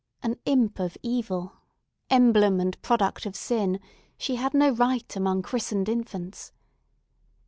An 0.23 0.39
imp 0.45 0.79
of 0.79 0.97
evil, 1.03 1.53
emblem 2.09 2.59
and 2.59 2.81
product 2.81 3.27
of 3.27 3.35
sin, 3.35 3.79
she 4.17 4.33
had 4.37 4.55
no 4.55 4.71
right 4.71 5.15
among 5.15 5.43
christened 5.43 5.87
infants. 5.87 6.51